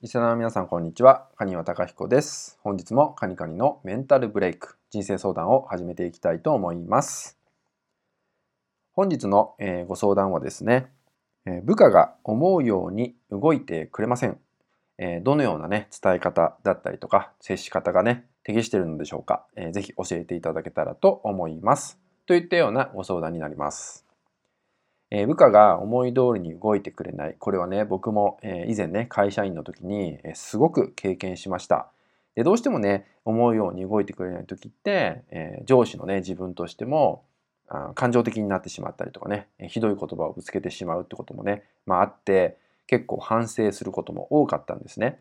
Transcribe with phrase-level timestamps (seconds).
[0.00, 1.26] リスナーの皆さんこんにちは。
[1.34, 2.56] カニワタカヒコです。
[2.62, 7.36] 本日もカニカニのメンタルブレイク人生相談を始めていきたいと思います。
[8.92, 10.92] 本日の、えー、ご相談はですね、
[11.46, 14.38] えー、部下が思うように動いてくれません。
[14.98, 21.98] えー、どのようなね伝え方だったりとか接し方がね適しているのでしょうか、えー、ぜひ教えていただけたらと思います。
[22.24, 24.07] といったようなご相談になります。
[25.10, 27.36] えー、部下が思い通りに動いてくれない。
[27.38, 31.90] これはね、僕も、えー、以前ね、会社員の時に、えー、すごく経験しました。
[32.34, 37.24] でどうしてもね、思うように動いてくれない時って、え上司のね、自分としても
[37.68, 42.56] あ感情的になってしまったりとかね、えひどい言葉をぶつけてしまうってこともね、まああって、
[42.86, 45.20] 結構反省することも多かったんですね。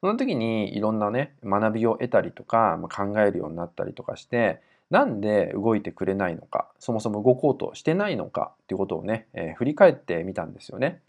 [0.00, 11.00] その時にいろんなね、学びを得たりとか、まあ、考えるようになったりとかして、なんで動いてくれないのかそもそも動こうとしてないのかっていうことをね、えー、振り返ってみたんですよね。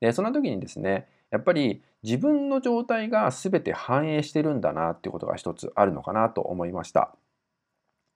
[0.00, 7.14] でその時にですねやっぱり自分の状態が全て反映してるんだなっていうことが一つあるのかなと思いました。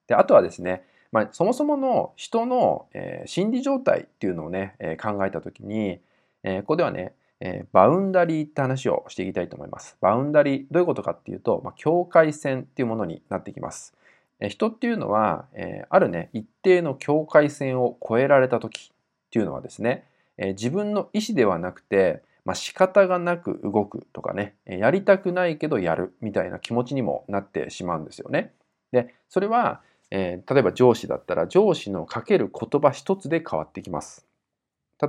[0.09, 6.01] であとはですね、まあ、そもそもの人の、えー、心理状態っていうのをね、えー、考えた時に、
[6.43, 9.97] えー、ここではね、えー、バウンダリーって話をしていきたいと思います。
[10.01, 13.95] バウンダリーどういうことかっていうと、まあ、境界線っていうものになってきます。
[14.41, 18.97] 人っていうのは、え、あるね一定の境界線を越えられた時っ
[19.31, 20.05] ていうのはですね、
[20.37, 28.53] え、自分の意思ではなくて、まあ、仕方がなく動くとかねやりたくないけどやるみたいな気持ちにもなってしまうんですよね。
[28.93, 34.27] でそれは、え、例えば上司だったら上司のかける言葉一つで変わってきます。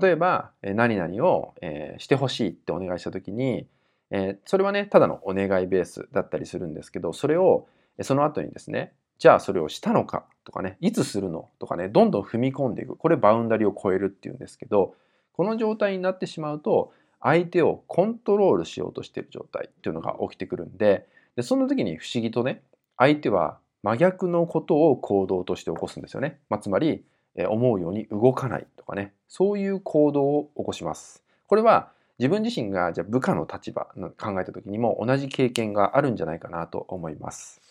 [0.02, 3.68] 例えば、何々を、え、してほしいってお願いした時に、
[4.12, 7.68] え、それはねただのお願いベースだったりするんですけどそれを
[8.02, 12.96] その後にですねじゃあそれをしたのかとかね、いつするのとかね、どんどん踏み込んでいく。
[12.96, 14.96] これバウンダリを超えるっていうんですけど、
[15.34, 22.64] この状態になってしまうと、相手をコントロールしようとしている状態っていうのが起きてくるんで、でその時に不思議とね、
[22.98, 26.40] 相手は真逆のことを行動として起こすんですよね。
[26.50, 27.04] まあ、つまり、
[27.36, 31.24] え思うように動かないとかね、そういう行動を起こします。
[31.46, 33.86] これは自分自身がじゃあ部下の立場
[34.18, 37.62] 考えた時にも同じ経験があるんじゃないかなと思います。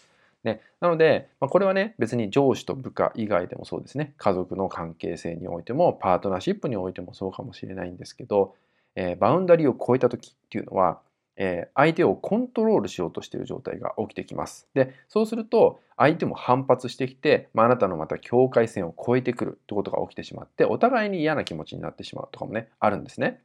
[0.47, 8.55] ね、なので、まあ、これはね別に上司と部下以外でもそうですね家族の関係性においてもパートナーシップにおいてもそうかもしれないんですけど、
[8.95, 11.01] えー、バウンダリーを超えた時っていうのは、
[11.37, 14.69] えー、相手をコントロールしようとしている状態が起きてきます。
[14.73, 23.41] でそうすると相手も反発してきて、まあ、あなたのまた境界線を越えてくるってことが起きてしまってお互いに嫌な気持ちになってしまうとかもねあるんですね。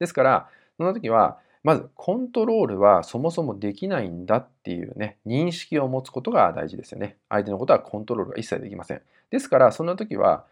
[0.00, 7.16] ですからその時はまずコントロールはそもそもできないんだっていうね認識を持つことが大事ですよね。
[7.28, 9.02] 相手のことはコントロールが一切できません。
[9.30, 10.44] ですからそんな時は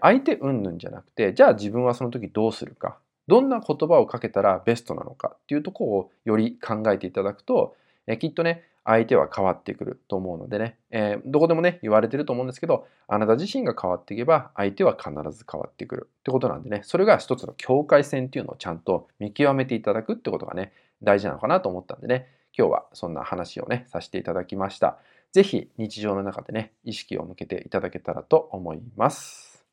[0.00, 2.98] 相手うんぬんじゃなくてじゃあ自分はその時どうするか。
[3.26, 7.74] どんな言葉をかけたらベストなのかっていうとこをより考えていただくと
[8.18, 20.72] きっとね相手は変わってくると思うのでね、えー、どこでもね、言われてると思うんですけど、あなた自身が変わっていけば、相手は必ず変わってくるってことなんでね、それが一つの境界線っていうのをちゃんと見極めていただくってことがね、
[21.02, 24.98] 大事なのかなと思ったんでね、今日はそんな話をね、させていただきました。
[25.32, 29.64] 是非日常の中でね、意識を向けていただけたらと思います。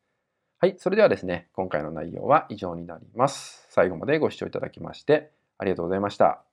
[0.59, 3.65] はい、それではですね、今回の内容は以上になります。
[3.69, 6.50] 最後までご視聴いただきまして、ありがとうございました。